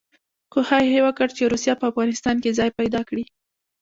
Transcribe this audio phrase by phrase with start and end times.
[0.53, 3.23] کوښښ یې وکړ چې روسیه په افغانستان کې ځای پیدا کړي.